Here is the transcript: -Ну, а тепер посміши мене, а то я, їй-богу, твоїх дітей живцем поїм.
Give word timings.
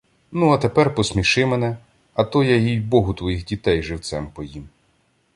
-Ну, 0.31 0.49
а 0.51 0.57
тепер 0.57 0.95
посміши 0.95 1.45
мене, 1.45 1.77
а 2.13 2.23
то 2.23 2.43
я, 2.43 2.55
їй-богу, 2.55 3.13
твоїх 3.13 3.45
дітей 3.45 3.83
живцем 3.83 4.27
поїм. 4.31 4.69